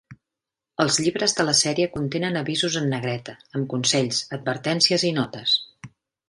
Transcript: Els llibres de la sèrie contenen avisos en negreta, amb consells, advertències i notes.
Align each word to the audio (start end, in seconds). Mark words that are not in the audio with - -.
Els 0.85 0.95
llibres 1.01 1.35
de 1.39 1.43
la 1.49 1.53
sèrie 1.59 1.89
contenen 1.97 2.39
avisos 2.41 2.77
en 2.81 2.89
negreta, 2.95 3.37
amb 3.61 3.69
consells, 3.75 4.23
advertències 4.39 5.07
i 5.13 5.15
notes. 5.21 5.55